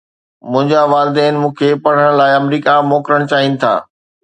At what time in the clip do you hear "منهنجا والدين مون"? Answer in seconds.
0.51-1.53